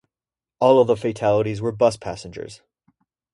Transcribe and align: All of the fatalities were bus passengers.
All 0.59 0.79
of 0.79 0.87
the 0.87 0.97
fatalities 0.97 1.61
were 1.61 1.71
bus 1.71 1.95
passengers. 1.95 2.63